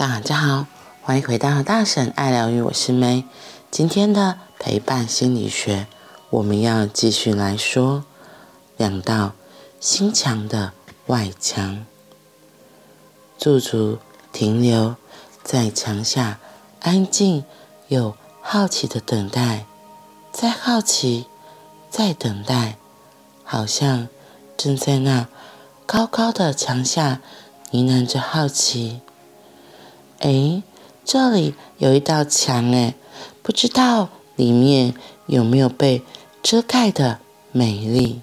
[0.00, 0.66] 大家好，
[1.02, 3.26] 欢迎回到大婶爱疗愈，我是梅。
[3.70, 5.86] 今天的陪伴心理学，
[6.30, 8.06] 我们要继续来说
[8.78, 9.32] 两道
[9.78, 10.72] 心墙的
[11.08, 11.84] 外墙。
[13.36, 13.98] 驻足
[14.32, 14.96] 停留
[15.44, 16.38] 在墙下，
[16.80, 17.44] 安静
[17.88, 19.66] 又好奇的等待，
[20.32, 21.26] 再好奇，
[21.90, 22.78] 再等待，
[23.44, 24.08] 好像
[24.56, 25.28] 正在那
[25.84, 27.20] 高高的墙下
[27.70, 29.02] 呢喃着好奇。
[30.20, 30.62] 哎，
[31.04, 32.94] 这里有一道墙哎，
[33.42, 34.94] 不知道里面
[35.26, 36.02] 有没有被
[36.42, 37.20] 遮盖的
[37.52, 38.20] 美丽。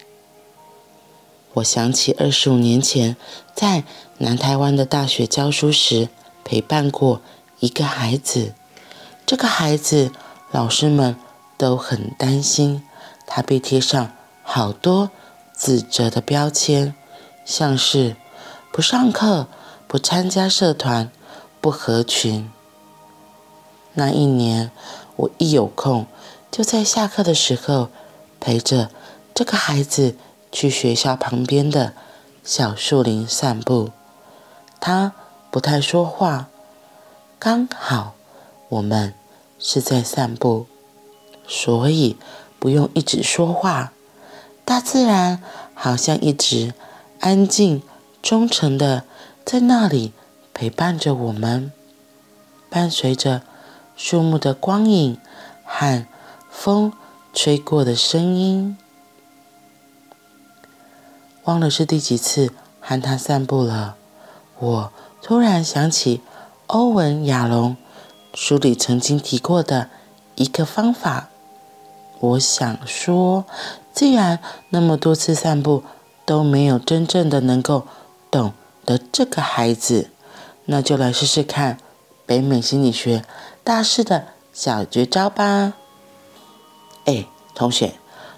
[1.56, 3.16] 我想起二十五年前
[3.56, 3.84] 在
[4.20, 6.10] 南台湾的大学教书时，
[6.44, 7.22] 陪伴过
[7.60, 8.54] 一个孩子。
[9.26, 10.12] 这个孩子，
[10.52, 11.16] 老师们
[11.58, 12.84] 都很担心，
[13.26, 14.12] 他被贴上
[14.44, 15.10] 好多
[15.52, 16.94] 自责的标签，
[17.44, 18.16] 像是
[18.72, 19.48] 不上课、
[19.88, 21.12] 不参加社团。
[21.60, 22.50] 不合群。
[23.94, 24.72] 那一年，
[25.16, 26.06] 我一有空，
[26.52, 27.90] 就在下课的时候
[28.40, 28.92] 陪着
[29.34, 30.16] 这个孩子
[30.52, 31.94] 去学校旁边的
[32.44, 33.92] 小树林散步。
[34.80, 35.14] 他
[35.50, 36.48] 不太说话，
[37.40, 38.14] 刚好
[38.70, 39.16] 我们
[39.58, 40.68] 是在散步，
[41.48, 42.16] 所以
[42.60, 43.92] 不用一直说话。
[44.64, 45.42] 大自然
[45.74, 46.74] 好像一直
[47.20, 47.82] 安静、
[48.22, 49.04] 忠诚的
[49.44, 50.14] 在那里。
[50.60, 51.72] 陪伴着我们，
[52.68, 53.44] 伴随着
[53.96, 55.20] 树木的光影
[55.64, 56.04] 和
[56.50, 56.92] 风
[57.32, 58.76] 吹过的声音。
[61.44, 63.98] 忘了是第几次和他散步了，
[64.58, 64.92] 我
[65.22, 66.22] 突然想起
[66.66, 67.78] 欧文亚隆
[68.34, 69.92] 书里曾经提过的
[70.34, 71.30] 一个方法。
[72.20, 73.46] 我想说，
[73.94, 74.40] 既然
[74.70, 75.84] 那么多次散步
[76.26, 77.86] 都没有真正的能够
[78.32, 80.10] 懂得这个孩子。
[80.68, 81.78] 那就来试试看
[82.26, 83.24] 北美心理学
[83.64, 85.74] 大师的小绝招吧。
[87.06, 87.96] 哎，同学，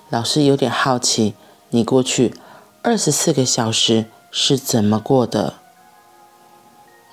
[0.09, 1.34] 老师有点好奇，
[1.69, 2.35] 你过去
[2.84, 5.56] 二十四个小时是怎么过的？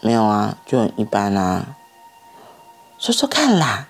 [0.03, 1.77] 没有啊，就很一般啊。
[2.99, 3.89] 说说看啦，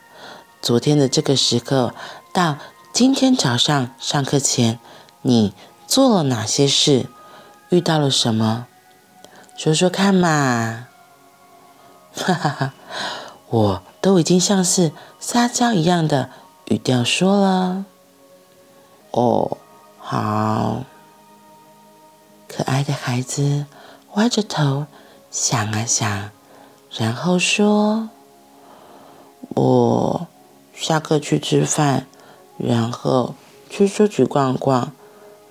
[0.63, 1.93] 昨天的这个时刻
[2.33, 2.57] 到
[2.93, 4.79] 今天早上上课前，
[5.23, 5.53] 你
[5.89, 7.07] 做了哪些事？
[7.71, 8.67] 遇到了什么？
[9.57, 10.86] 说说看嘛。
[12.17, 12.73] 哈哈哈，
[13.51, 16.31] 我都已经像是撒娇一样的
[16.67, 17.85] 语调说了。
[19.11, 19.59] 哦，
[19.99, 20.85] 好。
[22.49, 23.67] 可爱的孩子
[24.15, 24.87] 歪着头
[25.31, 26.31] 想啊想，
[26.91, 28.09] 然后说
[29.55, 30.27] ：“我
[30.73, 32.07] 下课去吃饭，
[32.57, 33.35] 然后
[33.69, 34.93] 去书局逛逛，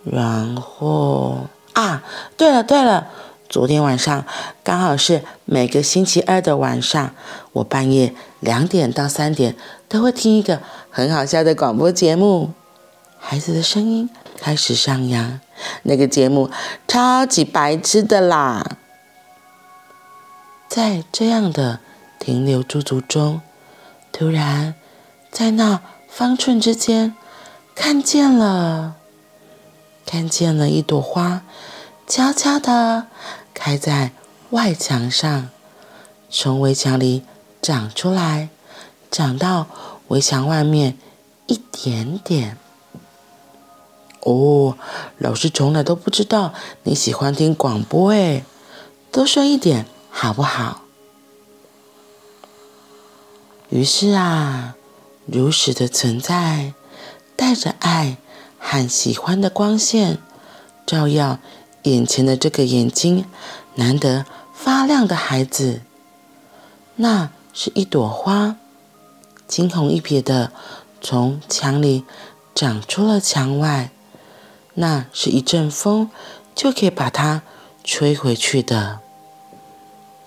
[0.03, 2.01] 然后啊，
[2.35, 3.07] 对了对了。”
[3.47, 4.25] 昨天晚上
[4.63, 7.15] 刚好是每个星期二的晚上，
[7.53, 9.55] 我半夜两点到三点
[9.87, 12.51] 都会听一个很好笑的广播节目，
[13.19, 15.39] 孩子的声音开始上扬，
[15.83, 16.49] 那个节目
[16.87, 18.77] 超级白痴的啦。
[20.67, 21.79] 在这样的
[22.19, 23.41] 停留驻足中，
[24.11, 24.73] 突然
[25.31, 25.79] 在那
[26.09, 27.15] 方寸之间
[27.73, 28.95] 看见了，
[30.05, 31.43] 看见了一朵花。
[32.07, 33.07] 悄悄地
[33.53, 34.11] 开在
[34.51, 35.49] 外墙上，
[36.29, 37.23] 从围墙里
[37.63, 38.49] 长出来，
[39.09, 39.65] 长到
[40.09, 40.99] 围墙外面
[41.47, 42.57] 一点点。
[44.21, 44.77] 哦，
[45.17, 48.43] 老师从来都不知道你喜欢听广播诶，
[49.11, 50.81] 多说一点好不好？
[53.69, 54.75] 于是啊，
[55.25, 56.73] 如实的存在，
[57.35, 58.17] 带着爱
[58.59, 60.19] 和喜欢的光线，
[60.85, 61.39] 照耀。
[61.91, 63.25] 眼前的这个眼睛
[63.75, 65.81] 难得发亮的孩子，
[66.95, 68.55] 那是一朵花，
[69.47, 70.51] 惊鸿一瞥的
[71.01, 72.03] 从墙里
[72.55, 73.91] 长出了墙外，
[74.73, 76.09] 那是一阵风
[76.55, 77.43] 就可以把它
[77.83, 78.99] 吹回去的。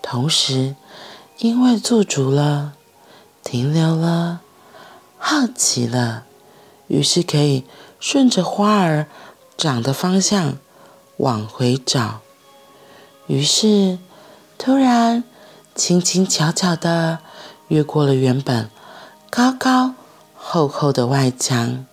[0.00, 0.76] 同时，
[1.38, 2.74] 因为驻足了，
[3.42, 4.40] 停留了，
[5.18, 6.24] 好奇了，
[6.86, 7.64] 于是可以
[7.98, 9.08] 顺着花儿
[9.56, 10.56] 长的方向。
[11.18, 12.20] 往回找，
[13.26, 13.98] 于是
[14.56, 15.22] 突然
[15.74, 17.18] 轻轻巧巧地
[17.68, 18.70] 越过了原本
[19.28, 19.94] 高高
[20.36, 21.84] 厚厚的外墙。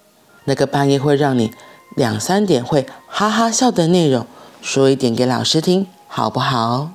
[0.43, 1.51] 那个半夜会让你
[1.95, 4.27] 两三点会哈哈笑的内容，
[4.61, 6.91] 说一点给老师听，好不好？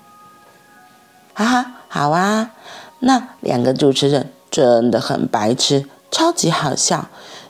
[1.34, 2.52] 哈哈，好啊。
[3.00, 7.08] 那两个主持人真的很白痴，超级好笑，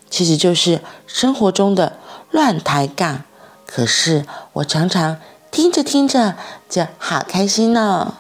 [0.09, 1.99] 其实就是生活中的
[2.31, 3.25] 乱抬杠。
[3.73, 5.19] 可是我常常
[5.53, 6.37] 听着听着
[6.69, 8.15] 就好开心呢。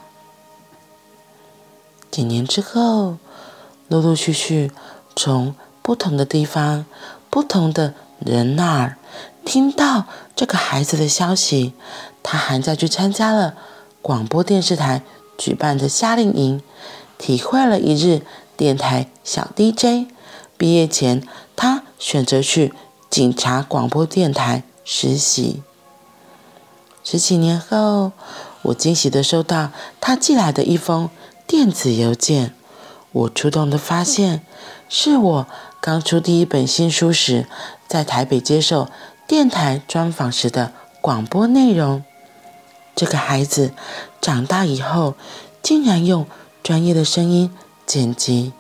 [2.09, 3.17] 几年之后，
[3.89, 4.71] 陆陆续续
[5.17, 6.87] 从不同的地方、
[7.29, 8.97] 不同的人那儿
[9.45, 10.05] 听到
[10.37, 11.75] 这个孩子的消息，
[12.23, 13.57] 他寒假去参加了
[14.01, 15.03] 广播电视台
[15.37, 16.63] 举办的夏令营，
[17.19, 18.23] 体会了一日
[18.57, 20.09] 电台小 DJ。
[20.57, 21.27] 毕业前，
[21.57, 22.73] 他选择去
[23.09, 24.63] 警察广播电台
[24.93, 25.63] 实习。
[27.05, 28.11] 十几年后，
[28.63, 29.71] 我惊喜地收到
[30.01, 31.09] 他寄来的一封
[31.47, 32.53] 电子邮件。
[33.13, 34.45] 我触动的发现，
[34.89, 35.47] 是我
[35.81, 37.47] 刚出第一本新书时，
[37.87, 38.89] 在台北接受
[39.29, 42.03] 电台专访时的广播内容。
[42.97, 43.73] 这个孩子
[44.21, 45.15] 长大以后，
[45.63, 46.27] 竟然用
[46.65, 47.57] 专业的声音
[47.87, 48.53] 剪辑，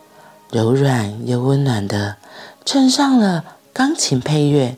[0.50, 2.18] 柔软又温暖的，
[2.64, 4.76] 衬上了钢琴配乐，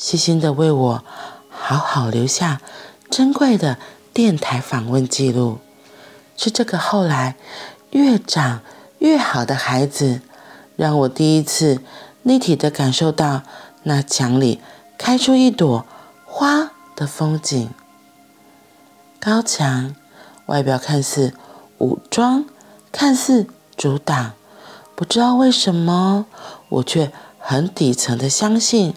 [0.00, 1.04] 细心的为我
[1.50, 2.62] 好好留下
[3.10, 3.76] 珍贵的
[4.14, 5.58] 电台访问记录。
[6.38, 7.36] 是这个后来
[7.90, 8.62] 越长
[9.00, 10.22] 越好的孩子，
[10.74, 11.82] 让我第一次
[12.22, 13.42] 立体的感受到
[13.82, 14.62] 那墙里
[14.96, 15.84] 开出一朵
[16.24, 17.68] 花的风景。
[19.20, 19.94] 高墙，
[20.46, 21.34] 外表看似
[21.76, 22.46] 武装，
[22.90, 23.46] 看似
[23.76, 24.32] 阻挡，
[24.94, 26.24] 不知道为什么，
[26.70, 28.94] 我却很底层的相信，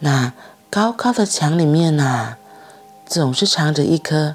[0.00, 0.34] 那
[0.68, 2.36] 高高的墙里面呐、
[3.06, 4.34] 总是藏着一颗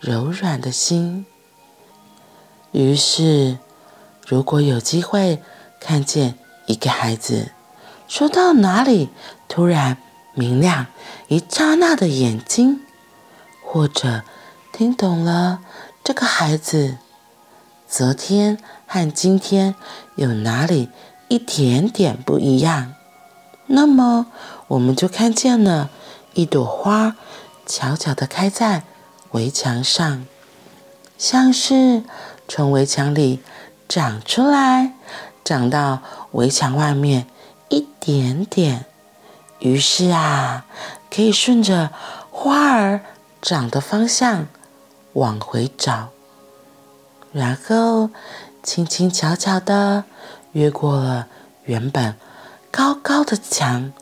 [0.00, 1.24] 柔软的心。
[2.72, 3.58] 于是，
[4.26, 5.40] 如果有机会
[5.80, 6.34] 看见
[6.66, 7.52] 一个孩子，
[8.08, 9.08] 说到哪里
[9.48, 9.96] 突然
[10.34, 10.86] 明亮
[11.28, 12.80] 一刹那的眼睛，
[13.64, 14.22] 或者。
[14.76, 15.60] 听懂了，
[16.02, 16.98] 这个孩子
[17.88, 18.58] 昨天
[18.88, 19.76] 和今天
[20.16, 20.88] 有哪里
[21.28, 22.92] 一点点不一样？
[23.66, 24.26] 那么
[24.68, 25.90] 我们就看见了
[26.34, 27.16] 一朵花
[27.66, 28.84] 悄悄地开在
[29.32, 30.26] 围墙上，
[31.18, 32.02] 像是
[32.46, 33.40] 从围墙里
[33.88, 34.94] 长出来，
[35.44, 36.00] 长到
[36.32, 37.26] 围墙外面
[37.68, 38.86] 一点点。
[39.60, 40.66] 于是啊，
[41.10, 41.90] 可以顺着
[42.30, 43.00] 花儿
[43.40, 44.46] 长的方向。
[45.14, 46.08] 往回找，
[47.30, 48.10] 然后
[48.64, 50.02] 轻轻巧巧地
[50.50, 51.28] 越过了
[51.66, 52.16] 原本
[52.76, 53.92] 高高的墙，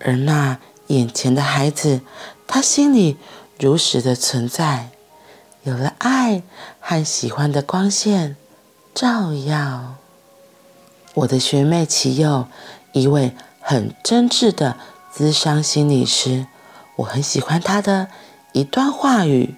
[0.00, 0.58] 而那
[0.88, 2.02] 眼前的孩子，
[2.46, 3.16] 他心里
[3.58, 4.90] 如实的存在，
[5.62, 6.42] 有了爱
[6.78, 8.36] 和喜欢的光线
[8.94, 9.94] 照耀。
[11.14, 12.46] 我的学妹琪佑，
[12.92, 14.76] 一位很真挚的
[15.10, 16.46] 咨商心理师，
[16.96, 18.08] 我很喜欢她的
[18.52, 19.54] 一段话语。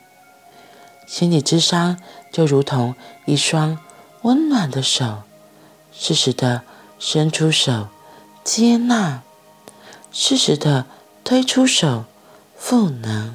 [1.08, 1.98] 心理智商
[2.30, 2.94] 就如同
[3.24, 3.80] 一双
[4.22, 5.24] 温暖的手，
[5.90, 6.62] 适时的
[7.00, 7.88] 伸出手
[8.46, 9.22] 接纳，
[10.12, 10.87] 适时的
[11.25, 12.04] 推出手
[12.56, 13.34] 赋能，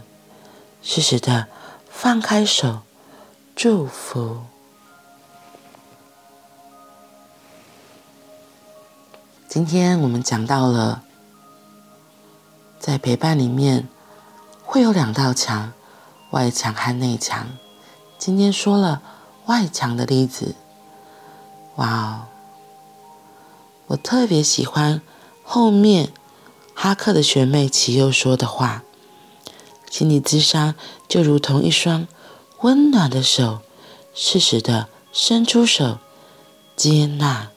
[0.81, 1.50] 适时的
[1.90, 2.80] 放开手
[3.54, 4.44] 祝福。
[9.50, 11.04] 今天我们讲到了，
[12.80, 13.90] 在陪伴里面
[14.64, 15.74] 会有两道墙。
[16.30, 17.50] 外墙和内墙，
[18.18, 19.02] 今天说了
[19.48, 20.56] 外墙的例子。
[21.75, 22.28] 哇哦，
[23.92, 25.02] 我特别喜欢
[25.44, 26.14] 后面
[26.74, 28.84] 哈克的学妹琪佑说的话：
[29.90, 30.76] 心理咨商
[31.10, 32.07] 就如同一双
[32.62, 33.60] 温暖的手，
[34.14, 36.00] 适时的伸出手
[36.78, 37.50] 接纳，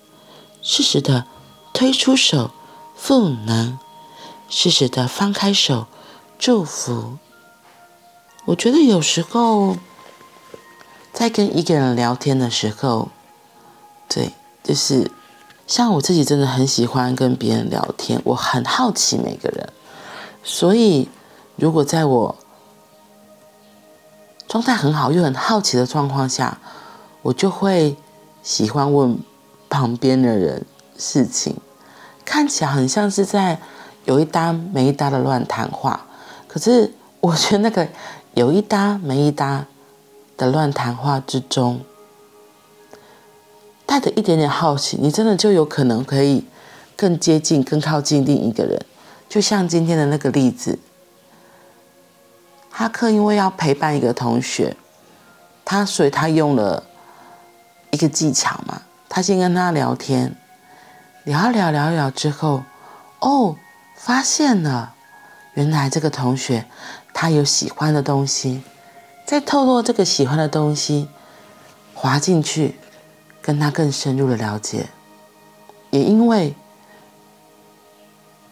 [0.61, 1.27] 适时的
[1.73, 2.51] 推出手
[2.97, 3.79] 赋能，
[4.49, 5.87] 适时的放开手
[6.37, 7.19] 祝福。
[8.47, 9.77] 我觉得有时候
[11.13, 13.11] 在跟一个人聊天的时候，
[14.09, 14.33] 对，
[14.65, 15.13] 就是
[15.67, 19.69] 像我自己真的很喜欢跟别人聊天，我很好奇每个人，
[20.43, 21.09] 所以
[21.57, 22.37] 如果在我
[24.47, 26.59] 状态很好又很好奇的状况下，
[27.23, 27.97] 我就会
[28.43, 29.19] 喜欢问
[29.69, 30.65] 旁边的人
[30.97, 31.57] 事情，
[32.25, 33.61] 看起来很像是在
[34.05, 36.07] 有一搭没一搭的乱谈话，
[36.47, 37.89] 可是我觉得那个。
[38.35, 39.65] 有一搭没一搭
[40.37, 41.81] 的乱谈话之中，
[43.87, 46.45] 带着一点点好奇，你真的就有可能可以
[46.97, 48.85] 更接近、更靠近另一个人。
[49.29, 50.79] 就像今天的那个例子，
[52.71, 54.77] 哈克因为要陪伴一个同学，
[55.65, 56.85] 他所以他用了
[57.91, 60.37] 一个技巧嘛，他先跟他聊天，
[61.25, 62.63] 聊聊聊聊之后，
[63.21, 63.57] 哦，
[63.97, 64.95] 发现了，
[65.55, 66.67] 原来这个同学。
[67.17, 68.61] 他有喜欢的东西，
[69.25, 71.09] 再透过这个喜欢的东西
[71.95, 72.75] 滑进去，
[73.45, 74.87] 跟他更深入的了解。
[75.91, 76.55] 也因为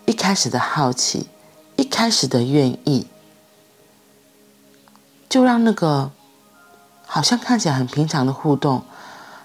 [0.05, 1.29] 一开始的好奇，
[1.77, 3.07] 一开始的愿意，
[5.31, 6.11] 就让那个
[7.07, 8.85] 好像看起来很平常的互动，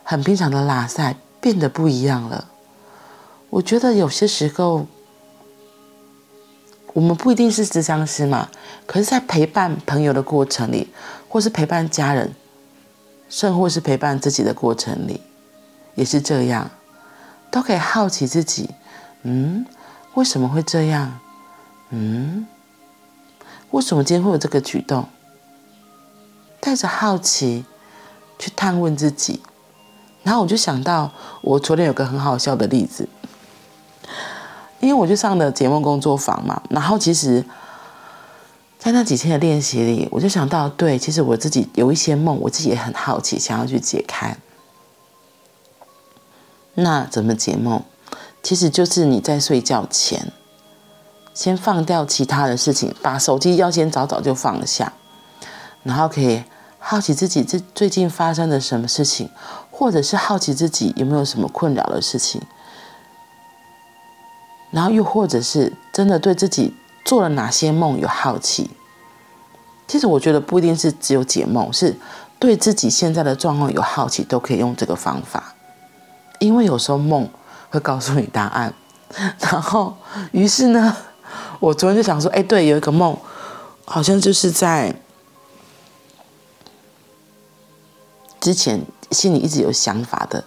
[0.04, 2.50] 很平常的拉赛变得不一样了。
[3.50, 4.86] 我觉得有些时候，
[6.92, 8.50] 我们不一定是咨商师嘛，
[8.86, 10.90] 可是，在陪伴朋友的过程里，
[11.30, 12.36] 或是陪伴家人，
[13.30, 15.22] 甚或是陪伴自己的过程里，
[15.98, 16.70] 也是这样，
[17.50, 18.70] 都可以好奇自己，
[19.24, 19.66] 嗯，
[20.14, 21.20] 为什么会这样？
[21.90, 22.46] 嗯，
[23.72, 25.10] 为什么今天会有这个举动？
[26.60, 27.66] 带着好奇
[28.38, 29.42] 去探问自己，
[30.22, 31.12] 然后我就想到，
[31.42, 33.10] 我昨天有个很好笑的例子。
[34.80, 37.44] 因为我就上了解梦工作坊嘛，然后其实，
[38.78, 44.38] 在那几天的练习里，我就想到，对，其实我自己有一些梦，我自己也很好奇，想要去解开。
[46.80, 47.82] 那怎么解梦？
[48.44, 50.32] 其实就是你在睡觉前，
[51.34, 54.94] 先放掉其他的事情，把手机要先早早就放下，
[55.82, 56.44] 然后可以
[56.78, 59.32] 好奇自己这最近发生了什么事情，
[59.72, 62.42] 或者是好奇自己有没有什么困扰的事情。
[64.70, 68.70] 然后又或者是真的对自己做了哪些梦有好奇，
[69.88, 71.98] 其实我觉得不一定是只有解梦，是
[72.38, 75.56] 对自己现在的状况有好奇，都可以用这个方法。
[76.40, 77.30] 因为有时候梦
[77.70, 78.74] 会告诉你答案。
[79.40, 79.96] 然后，
[80.32, 80.96] 于是呢，
[81.60, 83.18] 我昨天就想说，哎，对，有一个梦，
[83.86, 84.94] 好像就是在
[88.40, 90.44] 之前心里一直有想法的，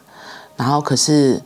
[0.57, 1.43] 然后可是。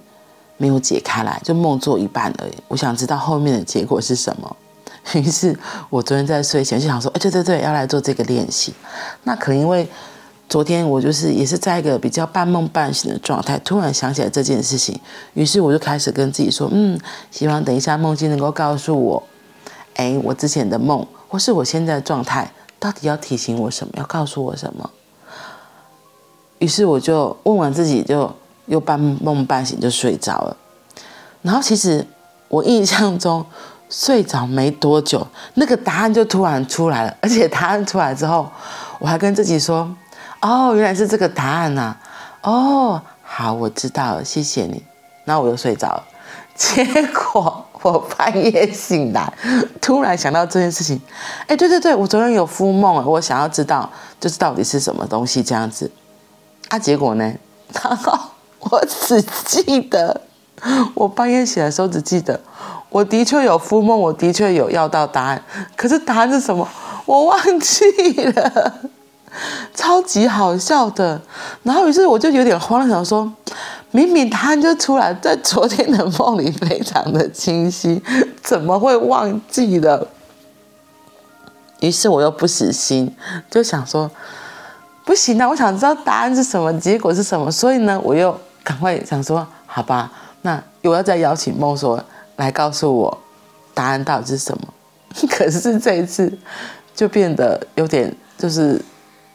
[0.56, 2.54] 没有解开来，就梦做一半而已。
[2.68, 4.56] 我想知道后面的结果是什么，
[5.14, 5.58] 于是
[5.90, 8.72] 我昨天在睡前就想说，哎，对对对，要来做这个练习。
[9.24, 9.86] 那可能因为
[10.48, 14.98] 昨天我就是也是在一个比较半梦半醒的状态，突然想起来这件事情，
[15.34, 16.98] 于是我就开始跟自己说，嗯，
[17.30, 19.22] 希望等一下梦境能够告诉我，
[19.96, 24.90] 哎，我之前的梦或是我现在的状态，到底要提醒我什么，要告诉我什么。
[26.58, 28.32] 于是我就问完自己就。
[28.66, 30.56] 又半梦半醒就睡着了，
[31.42, 32.02] 然后其实
[32.48, 33.44] 我印象中
[33.90, 38.50] 睡着没多久，那个答案就突然出来了，而且答案出来之后，
[38.98, 39.94] 我还跟自己说
[40.44, 41.96] ：“哦，原来是这个答案呐！
[42.42, 44.84] 哦，好，我知道了，谢谢你。”
[45.24, 46.04] 然后我又睡着了。
[46.54, 49.32] 结果我半夜醒来，
[49.80, 51.00] 突然想到这件事情，
[51.46, 55.90] 哎，对对对，我昨天有敷梦，我想要知道就是到底是什么东西这样子。
[56.68, 57.32] 啊，结果呢？
[57.82, 58.18] 然后。
[58.70, 60.22] 我只记得，
[60.94, 62.40] 我半夜醒来的时候只记得，
[62.88, 65.42] 我的确有敷梦，我的确有要到答案，
[65.76, 66.66] 可是答案是什么，
[67.04, 67.84] 我忘记
[68.24, 68.74] 了，
[69.74, 71.20] 超级好笑的。
[71.62, 73.32] 然后于是我就有点慌了，想说，
[73.90, 78.02] 明明答案就出来，在昨天的梦里非常的清晰，
[78.42, 80.08] 怎么会忘记了？
[81.80, 83.14] 于是我又不死心，
[83.50, 84.10] 就想说，
[85.04, 88.38] 不行啊，我想知道答案是什么，结果是什么，所以呢，我又。
[88.64, 90.10] 赶快想说，好吧，
[90.40, 92.02] 那我要再邀请梦说
[92.36, 93.18] 来告诉我
[93.74, 94.68] 答案到底是什么。
[95.28, 96.32] 可是这一次
[96.94, 98.80] 就变得有点，就是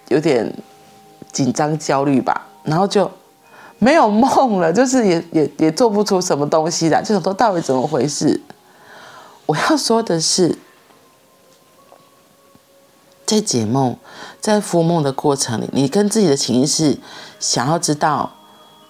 [0.09, 0.53] 有点
[1.31, 3.09] 紧张焦虑吧，然后就
[3.79, 8.41] 没有梦了，就是也也也做不出什么东西来，就想说到底怎么回事？
[9.45, 10.57] 我要说的是，
[13.25, 13.95] 在解梦、
[14.39, 16.97] 在敷梦的过程里，你跟自己的潜意识
[17.39, 18.33] 想要知道。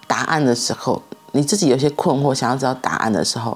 [0.08, 3.56] 答案的时候，你自己有些困惑，想要知道答案的时候，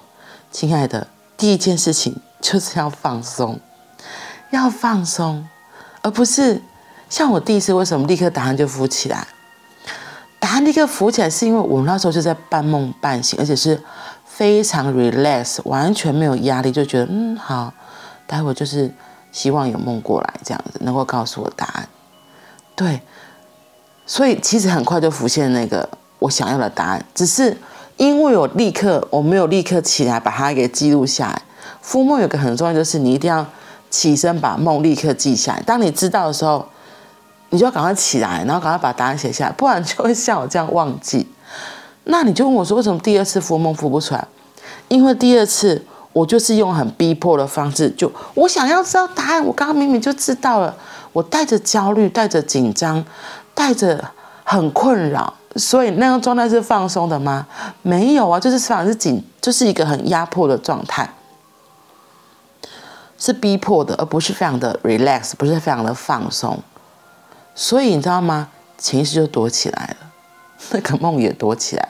[0.51, 3.59] 亲爱的，第一件事情就是要放松，
[4.51, 5.49] 要放松，
[6.03, 6.61] 而不是
[7.13, 9.27] 像我第一次为什么立刻答案就浮起来？
[10.39, 13.79] 答案立刻浮起来，是因为我们那时候就在半梦半醒，而且是
[14.25, 17.71] 非常 relax，完全没有压力，就觉得嗯好，
[18.25, 18.91] 待会就是
[19.31, 21.87] 希望有梦过来这样子，能够告诉我答案。
[22.75, 22.99] 对，
[24.07, 25.87] 所以其实很快就浮现那个。
[26.17, 27.55] 我想要的答案，只是
[27.97, 31.39] 因为我立刻我没有立刻起来把它给记录下来。
[31.79, 33.45] 敷梦有个很重要，就是你一定要
[33.91, 35.61] 起身把梦立刻记下来。
[35.61, 36.67] 当你知道的时候，
[37.53, 41.27] 你就要赶快起来，然后赶快把答案写下来，不然就会像我这样忘记。
[42.05, 44.27] 那你就问我说，为什么第二次敷梦敷不出来？
[44.87, 50.75] 因为第二次我就是用很逼迫的方式，就我想要知道答案，我刚刚明明就知道了，
[51.11, 53.05] 我带着焦虑，带着紧张，
[53.53, 54.03] 带着
[54.43, 55.31] 很困扰。
[55.55, 57.45] 所以那个状态是放松的吗？
[57.83, 61.07] 没有啊，就是反而是紧，就是一个很压迫的状态，
[63.19, 66.57] 是逼迫的，而不是非常的 relax，不是非常的放松。
[67.55, 68.49] 所以你知道吗？
[68.77, 70.07] 潜意识就躲起来了，
[70.71, 71.89] 那个梦也躲起来。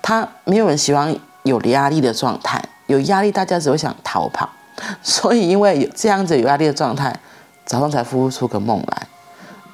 [0.00, 4.48] 他没有人喜欢有压力的状态，有压力大家只会想逃跑。
[5.02, 7.18] 所以因为有这样子有压力的状态，
[7.66, 9.08] 早上才孵出个梦来，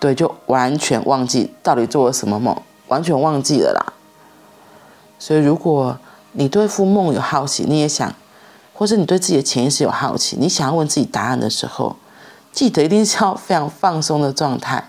[0.01, 2.57] 对，就完全忘记到底做了什么梦。
[2.89, 3.93] 完全忘记了啦。
[5.19, 5.99] 所以，如果
[6.33, 8.15] 你对付梦有好奇，你也想，
[8.75, 11.97] 或是你对自己的潜意识有好奇，你想要问自己答案的时候，
[12.53, 14.87] 记得一定是要非常放松的状态，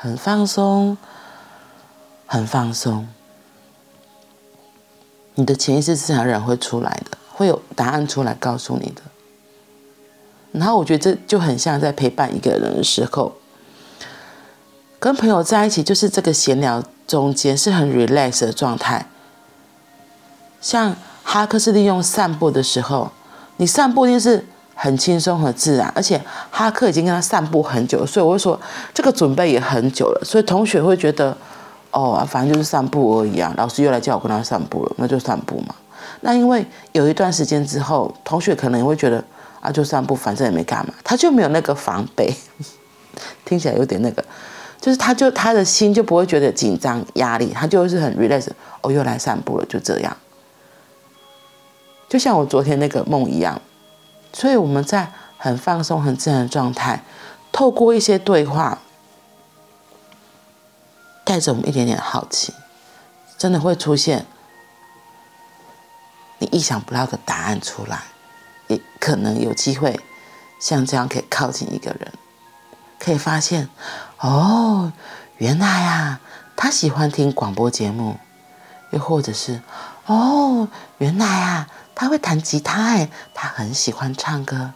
[0.00, 0.96] 很放松，
[2.24, 3.08] 很放松。
[5.34, 9.02] 你的潜意识自然而然会出来的，会有答案出来告诉你的。
[10.52, 13.32] 然后我觉得这就很像在陪伴一个人的时候，
[15.00, 19.08] 跟朋友在一起，就是这个闲聊中间是很 relax 的状态。
[20.60, 23.10] 像哈克是利用散步的时候，
[23.56, 24.46] 你散步一定是
[24.80, 26.18] 很轻松和自然，而且
[26.50, 28.58] 哈克已经跟他散步很久，所以我会说
[28.94, 31.36] 这个准备也很久了，所以同学会觉得。
[31.90, 33.50] 哦，反正就是散步而已啊。
[33.56, 35.74] 老师又来叫我跟他散步了，那就散步嘛。
[36.20, 39.24] 那因为有一段时间之后，同学可能也会觉得
[39.62, 42.30] 啊，就散步，反正也没干嘛，他就没有那个防备。
[43.46, 44.22] 听起来有点那个，
[44.78, 48.48] 就是他就他的心就不会觉得紧张压力，他就是很 relax。
[48.82, 50.14] 哦，又来散步了，就这样。
[52.06, 53.58] 就像我昨天那个梦一样，
[54.32, 57.02] 所以我们在很放松、很自然的状态，
[57.50, 58.78] 透过一些对话。
[61.24, 62.54] 带着我们一点点好奇，
[63.36, 64.24] 真的会出现
[66.38, 68.04] 你意想不到的答案出来，
[68.68, 70.00] 也可能有机会
[70.58, 72.10] 像这样可以靠近一个人，
[72.98, 73.68] 可以发现
[74.20, 74.90] 哦，
[75.36, 76.18] 原来啊，
[76.56, 78.16] 他喜欢听广播节目，
[78.92, 79.60] 又或者是
[80.06, 80.66] 哦，
[80.96, 81.68] 原来啊，
[81.98, 84.72] 他会弹吉他，哎，他很喜欢唱歌，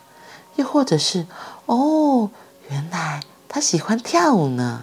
[0.56, 1.24] 又或者是
[1.66, 2.28] 哦，
[2.68, 4.82] 原来他喜欢跳舞呢。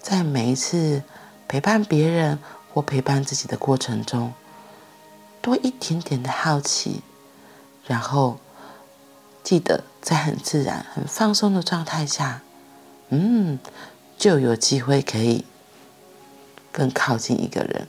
[0.00, 1.04] 在每一次
[1.46, 2.40] 陪伴别人
[2.74, 4.32] 或陪伴自己的过程中，
[5.40, 7.02] 多一点点的好奇，
[7.86, 8.40] 然后
[9.44, 12.42] 记得在很自然、很放松的状态下，
[13.10, 13.60] 嗯，
[14.18, 15.46] 就有机会可以
[16.72, 17.86] 更靠近一个人，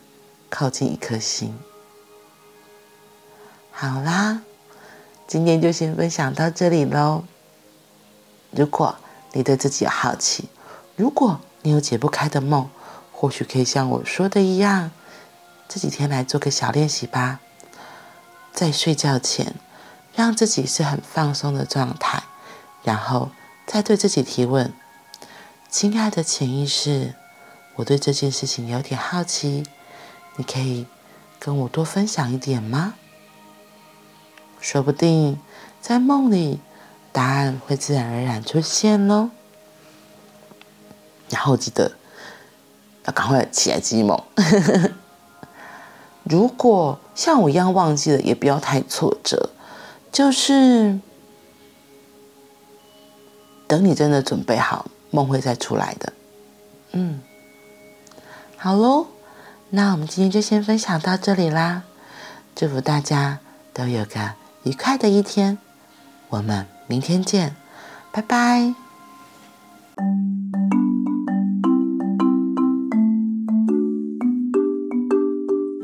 [0.54, 1.58] 靠近一颗心。
[3.72, 4.44] 好啦，
[5.26, 7.24] 今天就先分享到这里喽。
[8.52, 8.96] 如果
[9.32, 10.48] 你对自己有好奇，
[10.96, 12.70] 如果你有解不开的梦，
[13.12, 14.92] 或许可以像我说的一样，
[15.68, 17.40] 这几天来做个小练习吧。
[18.52, 19.56] 在睡觉前，
[20.14, 22.22] 让自己是很放松的状态，
[22.84, 23.32] 然后
[23.66, 24.72] 再对自己提问
[25.68, 27.16] ：“亲爱的潜意识，
[27.78, 29.64] 我对这件事情有点好奇，
[30.36, 30.86] 你可以
[31.40, 32.96] 跟我多分享一点吗？”
[34.60, 35.40] 说不定
[35.82, 36.60] 在梦里，
[37.12, 39.32] 答案会自然而然出现哦。
[41.30, 41.92] 然后记得
[43.06, 44.24] 要赶快起来记梦。
[46.24, 49.50] 如果像我一样忘记了，也不要太挫折。
[50.12, 51.00] 就是
[53.68, 56.14] 等你真的准备好，梦会再出来的。
[56.92, 57.20] 嗯，
[58.56, 59.08] 好喽，
[59.76, 61.82] 那我们今天就先分享到这里啦。
[62.56, 63.40] 祝福大家
[63.74, 65.58] 都有个愉快的一天。
[66.30, 67.56] 我们明天见，
[68.12, 68.76] 拜拜。